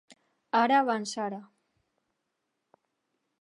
[0.59, 1.41] Ara abans ara.